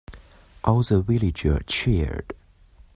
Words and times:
All 0.63 0.81
the 0.81 0.99
villagers 1.03 1.61
cheered. 1.67 2.33